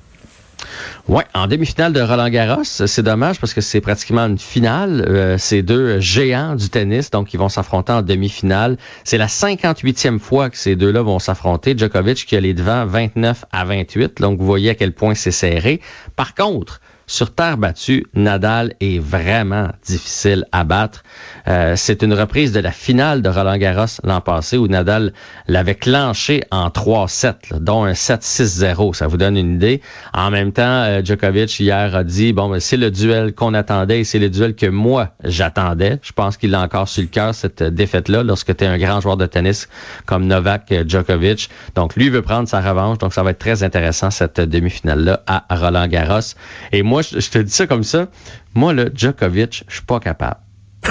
Ouais, 1.07 1.25
en 1.35 1.47
demi-finale 1.49 1.93
de 1.93 2.01
Roland 2.01 2.31
Garros, 2.31 2.65
c'est 2.65 3.03
dommage 3.03 3.39
parce 3.39 3.53
que 3.53 3.61
c'est 3.61 3.83
pratiquement 3.83 4.23
une 4.23 4.39
finale. 4.39 5.05
Euh, 5.07 5.37
c'est 5.37 5.61
deux 5.61 6.01
géants 6.01 6.55
du 6.55 6.71
tennis, 6.71 7.11
donc 7.11 7.35
ils 7.35 7.37
vont 7.37 7.51
s'affronter 7.51 7.93
en 7.93 8.01
demi-finale. 8.01 8.79
C'est 9.05 9.19
la 9.19 9.27
58e 9.27 10.19
fois 10.19 10.49
que 10.49 10.57
ces 10.57 10.77
deux-là 10.77 11.03
vont 11.03 11.19
s'affronter. 11.19 11.77
Djokovic 11.77 12.25
qui 12.25 12.37
a 12.37 12.41
les 12.41 12.55
devants 12.55 12.87
29 12.87 13.45
à 13.53 13.67
28, 13.67 14.23
donc 14.23 14.39
vous 14.39 14.47
voyez 14.47 14.71
à 14.71 14.75
quel 14.75 14.93
point 14.93 15.15
c'est 15.15 15.31
serré. 15.31 15.83
Par 16.17 16.35
contre, 16.35 16.81
sur 17.07 17.35
terre 17.35 17.59
battue, 17.59 18.07
Nadal 18.15 18.75
est 18.81 18.99
vraiment 18.99 19.69
difficile 19.87 20.47
à 20.53 20.65
battre. 20.65 21.03
Euh, 21.49 21.75
c'est 21.77 22.03
une 22.03 22.15
reprise 22.15 22.53
de 22.53 22.61
la 22.61 22.71
finale 22.71 23.21
de 23.21 23.29
Roland 23.29 23.59
Garros 23.59 23.85
l'an 24.03 24.21
passé 24.21 24.57
où 24.57 24.69
Nadal 24.69 25.13
l'avait 25.47 25.75
clenché 25.75 26.45
en 26.51 26.69
3-7, 26.69 27.35
là, 27.51 27.59
dont 27.61 27.85
un 27.85 27.93
7-6-0. 27.93 28.95
Ça 28.95 29.07
vous 29.07 29.17
donne 29.17 29.37
une 29.37 29.55
idée. 29.55 29.83
En 30.13 30.31
même 30.31 30.53
temps, 30.53 30.63
euh, 30.63 31.03
Djokovic 31.05 31.61
hier 31.61 31.95
a 31.95 32.05
dit, 32.05 32.33
bon, 32.33 32.59
c'est 32.59 32.77
le 32.77 32.91
duel 32.91 33.35
qu'on 33.35 33.53
attendait 33.53 34.01
et 34.01 34.05
c'est 34.05 34.19
le 34.19 34.31
duel 34.31 34.55
que 34.55 34.67
moi 34.67 35.11
j'attendais. 35.25 35.99
Je 36.03 36.13
pense 36.13 36.37
qu'il 36.37 36.55
a 36.55 36.61
encore 36.61 36.89
sur 36.89 37.03
le 37.03 37.09
cœur 37.09 37.35
cette 37.35 37.63
défaite-là 37.63 38.23
lorsque 38.23 38.57
tu 38.57 38.65
es 38.65 38.67
un 38.67 38.79
grand 38.79 39.01
joueur 39.01 39.17
de 39.17 39.27
tennis 39.27 39.69
comme 40.07 40.27
Novak 40.27 40.73
Djokovic. 40.87 41.51
Donc 41.75 41.97
lui 41.97 42.09
veut 42.09 42.23
prendre 42.23 42.49
sa 42.49 42.61
revanche. 42.61 42.99
Donc 42.99 43.13
ça 43.13 43.23
va 43.23 43.31
être 43.31 43.39
très 43.39 43.63
intéressant 43.63 44.11
cette 44.11 44.41
demi-finale-là 44.41 45.23
à 45.27 45.45
Roland 45.51 45.87
Garros. 45.87 46.35
Et 46.73 46.83
moi, 46.83 46.94
je, 47.03 47.21
je 47.21 47.31
te 47.31 47.39
dis 47.39 47.53
ça 47.53 47.67
comme 47.67 47.85
ça. 47.85 48.09
Moi, 48.55 48.73
là, 48.73 48.87
Djokovic, 48.95 49.65
je 49.69 49.75
suis 49.75 49.85
pas 49.85 50.01
capable. 50.01 50.39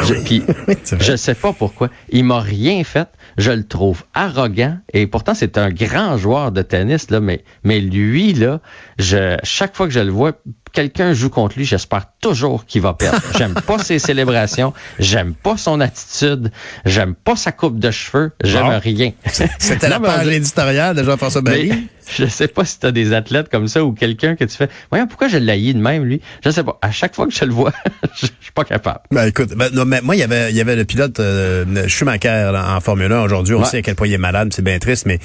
Je, 0.01 0.13
puis, 0.15 0.43
C'est 0.83 0.95
vrai. 0.95 1.05
je 1.05 1.15
sais 1.15 1.35
pas 1.35 1.53
pourquoi. 1.53 1.89
Il 2.09 2.25
m'a 2.25 2.39
rien 2.39 2.83
fait. 2.83 3.07
Je 3.37 3.51
le 3.51 3.65
trouve 3.65 4.03
arrogant. 4.13 4.77
Et 4.93 5.07
pourtant, 5.07 5.33
c'est 5.33 5.57
un 5.57 5.69
grand 5.69 6.17
joueur 6.17 6.51
de 6.51 6.61
tennis, 6.61 7.09
là, 7.09 7.19
mais, 7.19 7.43
mais 7.63 7.79
lui, 7.79 8.33
là, 8.33 8.59
je, 8.99 9.37
chaque 9.43 9.75
fois 9.75 9.87
que 9.87 9.93
je 9.93 9.99
le 9.99 10.11
vois, 10.11 10.33
quelqu'un 10.71 11.13
joue 11.13 11.29
contre 11.29 11.57
lui, 11.57 11.65
j'espère 11.65 12.05
toujours 12.21 12.65
qu'il 12.65 12.81
va 12.81 12.93
perdre. 12.93 13.21
J'aime 13.37 13.53
pas 13.53 13.79
ses 13.79 13.99
célébrations, 13.99 14.73
j'aime 14.99 15.33
pas 15.33 15.57
son 15.57 15.79
attitude, 15.79 16.51
j'aime 16.85 17.15
pas 17.15 17.35
sa 17.35 17.51
coupe 17.51 17.79
de 17.79 17.91
cheveux, 17.91 18.31
j'aime 18.43 18.79
rien. 18.81 19.13
C'était 19.59 19.89
la 19.89 19.99
page 19.99 20.27
éditoriale 20.27 20.95
de 20.95 21.03
Jean-François 21.03 21.41
Barry. 21.41 21.87
Je 22.09 22.25
sais 22.25 22.47
pas 22.47 22.65
si 22.65 22.79
tu 22.79 22.85
as 22.85 22.91
des 22.91 23.13
athlètes 23.13 23.49
comme 23.49 23.67
ça 23.67 23.83
ou 23.83 23.93
quelqu'un 23.93 24.35
que 24.35 24.43
tu 24.43 24.55
fais. 24.55 24.69
Voyons, 24.89 25.07
pourquoi 25.07 25.27
je 25.27 25.37
l'haïs 25.37 25.73
de 25.73 25.79
même, 25.79 26.03
lui? 26.03 26.21
Je 26.43 26.49
sais 26.49 26.63
pas. 26.63 26.77
À 26.81 26.91
chaque 26.91 27.15
fois 27.15 27.27
que 27.27 27.33
je 27.33 27.45
le 27.45 27.51
vois, 27.51 27.73
je 28.15 28.25
suis 28.25 28.51
pas 28.53 28.63
capable. 28.63 29.01
Ben, 29.11 29.27
écoute, 29.27 29.49
ben, 29.55 29.69
non, 29.73 29.85
mais 29.85 30.01
moi, 30.01 30.15
il 30.15 30.19
y 30.19 30.23
avait, 30.23 30.51
il 30.51 30.55
y 30.55 30.61
avait 30.61 30.75
le 30.75 30.85
pilote 30.85 31.19
euh, 31.19 31.87
Schumacher 31.87 32.51
en 32.55 32.79
Formule 32.79 33.11
1 33.11 33.21
aujourd'hui. 33.21 33.55
On 33.55 33.63
sait 33.63 33.77
à 33.77 33.81
quel 33.81 33.95
point 33.95 34.07
il 34.07 34.13
est 34.13 34.17
malade, 34.17 34.53
c'est 34.53 34.63
bien 34.63 34.79
triste, 34.79 35.05
mais 35.05 35.19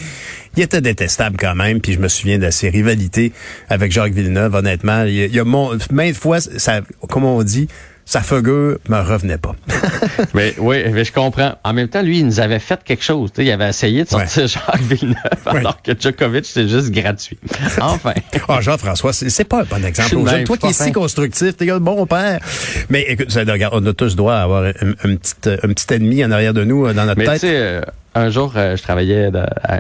il 0.56 0.62
était 0.62 0.80
détestable 0.80 1.36
quand 1.38 1.54
même. 1.54 1.80
Puis 1.80 1.92
je 1.92 1.98
me 1.98 2.08
souviens 2.08 2.38
de 2.38 2.50
ses 2.50 2.68
rivalités 2.68 3.32
avec 3.68 3.92
Jacques 3.92 4.12
Villeneuve, 4.12 4.54
honnêtement. 4.54 5.04
Il, 5.04 5.34
y 5.34 5.38
a 5.38 5.44
mon, 5.44 5.76
maintes 5.90 6.16
fois, 6.16 6.40
ça, 6.40 6.80
comme 7.08 7.24
on 7.24 7.42
dit, 7.42 7.68
sa 8.08 8.22
figure 8.22 8.78
me 8.88 9.02
revenait 9.02 9.36
pas. 9.36 9.54
mais 10.34 10.54
oui, 10.56 10.82
mais 10.90 11.04
je 11.04 11.12
comprends. 11.12 11.56
En 11.62 11.74
même 11.74 11.88
temps, 11.88 12.00
lui, 12.00 12.20
il 12.20 12.26
nous 12.26 12.40
avait 12.40 12.58
fait 12.58 12.82
quelque 12.82 13.04
chose. 13.04 13.30
il 13.36 13.50
avait 13.50 13.68
essayé 13.68 14.04
de 14.04 14.08
sortir 14.08 14.46
Jacques 14.46 14.80
Villeneuve, 14.80 15.14
alors 15.44 15.82
que 15.82 15.92
Djokovic, 15.92 16.46
c'est 16.46 16.68
juste 16.68 16.90
gratuit. 16.90 17.38
Enfin. 17.78 18.14
Ah, 18.48 18.62
Jean-François, 18.62 19.12
c'est 19.12 19.44
pas 19.44 19.60
un 19.60 19.64
bon 19.64 19.84
exemple. 19.84 20.44
toi 20.46 20.56
qui 20.56 20.68
es 20.68 20.72
si 20.72 20.90
constructif, 20.90 21.54
t'es 21.58 21.70
un 21.70 21.80
bon 21.80 22.06
père. 22.06 22.40
Mais 22.88 23.02
écoute, 23.02 23.28
on 23.72 23.86
a 23.86 23.92
tous 23.92 24.16
droit 24.16 24.36
à 24.36 24.42
avoir 24.42 24.62
un, 24.64 25.16
petit, 25.16 25.34
un 25.44 25.68
petit 25.74 25.92
ennemi 25.92 26.24
en 26.24 26.30
arrière 26.30 26.54
de 26.54 26.64
nous 26.64 26.86
euh, 26.86 26.94
dans 26.94 27.04
notre 27.04 27.18
mais 27.18 27.38
tête 27.38 27.84
un 28.14 28.30
jour, 28.30 28.52
euh, 28.56 28.76
je 28.76 28.82
travaillais 28.82 29.30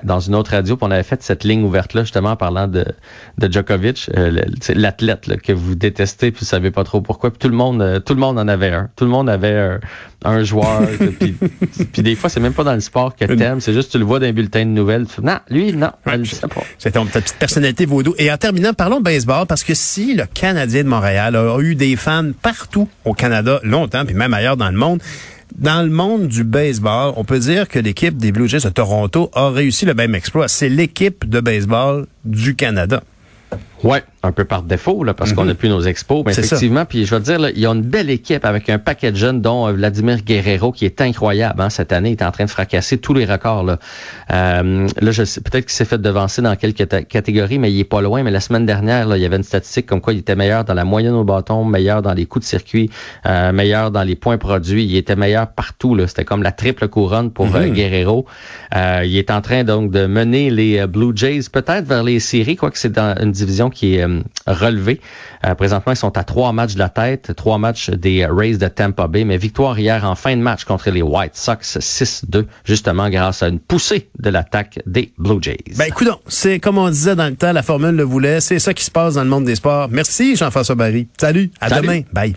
dans 0.04 0.20
une 0.20 0.34
autre 0.34 0.52
radio, 0.52 0.76
puis 0.76 0.86
on 0.86 0.90
avait 0.90 1.02
fait 1.02 1.22
cette 1.22 1.44
ligne 1.44 1.64
ouverte-là, 1.64 2.02
justement, 2.02 2.30
en 2.30 2.36
parlant 2.36 2.68
de, 2.68 2.84
de 3.38 3.52
Djokovic, 3.52 4.10
euh, 4.16 4.42
l'athlète 4.74 5.40
que 5.42 5.52
vous 5.52 5.74
détestez, 5.74 6.30
puis 6.30 6.40
vous 6.40 6.46
savez 6.46 6.70
pas 6.70 6.84
trop 6.84 7.00
pourquoi. 7.00 7.30
Puis 7.30 7.38
tout 7.38 7.48
le 7.48 7.56
monde, 7.56 7.82
euh, 7.82 8.00
tout 8.00 8.14
le 8.14 8.20
monde 8.20 8.38
en 8.38 8.46
avait 8.46 8.70
un. 8.70 8.90
Tout 8.96 9.04
le 9.04 9.10
monde 9.10 9.28
avait 9.28 9.78
un, 10.24 10.44
joueur. 10.44 10.82
puis, 11.18 11.36
puis, 11.92 12.02
des 12.02 12.14
fois, 12.14 12.28
c'est 12.28 12.40
même 12.40 12.52
pas 12.52 12.64
dans 12.64 12.74
le 12.74 12.80
sport 12.80 13.16
que 13.16 13.24
t'aimes, 13.24 13.60
c'est 13.60 13.72
juste 13.72 13.92
tu 13.92 13.98
le 13.98 14.04
vois 14.04 14.20
dans 14.20 14.26
un 14.26 14.32
bulletin 14.32 14.64
de 14.66 14.70
nouvelles. 14.70 15.06
non, 15.22 15.38
lui, 15.48 15.72
non, 15.72 15.90
je 16.06 16.34
sais 16.34 16.48
pas. 16.48 16.62
C'est 16.78 16.92
ta 16.92 17.02
petite 17.02 17.38
personnalité 17.38 17.86
vaudou. 17.86 18.14
Et 18.18 18.30
en 18.30 18.36
terminant, 18.36 18.72
parlons 18.72 19.00
baseball, 19.00 19.46
parce 19.46 19.64
que 19.64 19.74
si 19.74 20.14
le 20.14 20.26
Canadien 20.26 20.84
de 20.84 20.88
Montréal 20.88 21.34
a 21.36 21.58
eu 21.60 21.74
des 21.74 21.96
fans 21.96 22.30
partout 22.42 22.88
au 23.04 23.14
Canada, 23.14 23.60
longtemps, 23.62 24.04
puis 24.04 24.14
même 24.14 24.34
ailleurs 24.34 24.56
dans 24.56 24.70
le 24.70 24.76
monde, 24.76 25.00
dans 25.56 25.82
le 25.82 25.90
monde 25.90 26.28
du 26.28 26.44
baseball, 26.44 27.12
on 27.16 27.24
peut 27.24 27.38
dire 27.38 27.68
que 27.68 27.78
l'équipe 27.78 28.16
des 28.16 28.32
Blue 28.32 28.48
Jays 28.48 28.60
de 28.60 28.68
Toronto 28.68 29.30
a 29.34 29.50
réussi 29.50 29.86
le 29.86 29.94
même 29.94 30.14
exploit. 30.14 30.48
C'est 30.48 30.68
l'équipe 30.68 31.28
de 31.28 31.40
baseball 31.40 32.06
du 32.24 32.54
Canada. 32.54 33.02
Ouais, 33.82 34.02
un 34.22 34.32
peu 34.32 34.44
par 34.44 34.62
défaut, 34.62 35.04
là, 35.04 35.14
parce 35.14 35.32
qu'on 35.32 35.44
n'a 35.44 35.52
mhm. 35.52 35.58
plus 35.58 35.68
nos 35.68 35.82
expos. 35.82 36.24
Mais 36.26 36.32
effectivement, 36.32 36.84
puis 36.84 37.06
je 37.06 37.14
veux 37.14 37.20
dire, 37.20 37.38
là, 37.38 37.50
il 37.50 37.60
y 37.60 37.66
a 37.66 37.70
une 37.70 37.82
belle 37.82 38.10
équipe 38.10 38.44
avec 38.44 38.68
un 38.68 38.78
paquet 38.78 39.12
de 39.12 39.16
jeunes, 39.16 39.40
dont 39.40 39.68
euh, 39.68 39.72
Vladimir 39.72 40.22
Guerrero, 40.22 40.72
qui 40.72 40.84
est 40.84 41.00
incroyable. 41.00 41.60
Hein, 41.60 41.70
cette 41.70 41.92
année, 41.92 42.10
il 42.10 42.12
est 42.12 42.24
en 42.24 42.32
train 42.32 42.44
de 42.44 42.50
fracasser 42.50 42.98
tous 42.98 43.14
les 43.14 43.24
records. 43.24 43.62
Là, 43.62 43.78
euh, 44.32 44.88
là 45.00 45.10
je 45.12 45.24
sais 45.24 45.40
peut-être 45.40 45.66
qu'il 45.66 45.74
s'est 45.74 45.84
fait 45.84 46.00
devancer 46.00 46.42
dans 46.42 46.56
quelques 46.56 46.88
catégories, 47.06 47.58
mais 47.58 47.72
il 47.72 47.78
est 47.78 47.84
pas 47.84 48.00
loin. 48.00 48.22
Mais 48.24 48.32
la 48.32 48.40
semaine 48.40 48.66
dernière, 48.66 49.06
là, 49.06 49.16
il 49.16 49.22
y 49.22 49.26
avait 49.26 49.36
une 49.36 49.44
statistique 49.44 49.86
comme 49.86 50.00
quoi 50.00 50.12
il 50.12 50.18
était 50.18 50.36
meilleur 50.36 50.64
dans 50.64 50.74
la 50.74 50.84
moyenne 50.84 51.14
au 51.14 51.24
bâton, 51.24 51.64
meilleur 51.64 52.02
dans 52.02 52.14
les 52.14 52.26
coups 52.26 52.44
de 52.44 52.48
circuit, 52.48 52.90
euh, 53.26 53.52
meilleur 53.52 53.92
dans 53.92 54.02
les 54.02 54.16
points 54.16 54.38
produits. 54.38 54.84
Il 54.84 54.96
était 54.96 55.16
meilleur 55.16 55.46
partout. 55.48 55.96
C'était 56.08 56.24
comme 56.24 56.42
la 56.42 56.52
triple 56.52 56.88
couronne 56.88 57.30
pour 57.30 57.54
euh, 57.54 57.66
mhm. 57.66 57.72
Guerrero. 57.72 58.26
il 58.74 59.16
est 59.16 59.30
en 59.30 59.40
train 59.40 59.62
donc 59.62 59.92
de 59.92 60.06
mener 60.06 60.50
les 60.50 60.86
Blue 60.86 61.12
Jays 61.14 61.48
peut-être 61.52 61.86
vers 61.86 62.02
les 62.02 62.18
séries, 62.18 62.56
quoique 62.56 62.78
c'est 62.78 62.92
dans 62.92 63.14
une 63.22 63.30
division 63.30 63.70
qui 63.70 63.94
est 63.94 64.07
relevé. 64.46 65.00
Euh, 65.44 65.54
présentement, 65.54 65.92
ils 65.92 65.96
sont 65.96 66.16
à 66.16 66.24
trois 66.24 66.52
matchs 66.52 66.74
de 66.74 66.78
la 66.78 66.88
tête, 66.88 67.34
trois 67.36 67.58
matchs 67.58 67.90
des 67.90 68.26
Rays 68.26 68.56
de 68.56 68.68
Tampa 68.68 69.06
Bay, 69.06 69.24
mais 69.24 69.36
victoire 69.36 69.78
hier 69.78 70.04
en 70.04 70.14
fin 70.14 70.36
de 70.36 70.42
match 70.42 70.64
contre 70.64 70.90
les 70.90 71.02
White 71.02 71.36
Sox 71.36 71.78
6-2, 71.78 72.46
justement 72.64 73.08
grâce 73.10 73.42
à 73.42 73.48
une 73.48 73.60
poussée 73.60 74.08
de 74.18 74.30
l'attaque 74.30 74.80
des 74.86 75.12
Blue 75.18 75.38
Jays. 75.40 75.58
Ben 75.76 75.86
écoute, 75.86 76.08
c'est 76.28 76.58
comme 76.58 76.78
on 76.78 76.88
disait 76.88 77.16
dans 77.16 77.28
le 77.28 77.36
temps, 77.36 77.52
la 77.52 77.62
formule 77.62 77.94
le 77.94 78.04
voulait, 78.04 78.40
c'est 78.40 78.58
ça 78.58 78.74
qui 78.74 78.84
se 78.84 78.90
passe 78.90 79.14
dans 79.14 79.24
le 79.24 79.30
monde 79.30 79.44
des 79.44 79.56
sports. 79.56 79.88
Merci 79.90 80.36
Jean-François 80.36 80.74
Barry. 80.74 81.08
Salut, 81.20 81.50
à 81.60 81.80
demain. 81.80 82.02
Bye. 82.12 82.34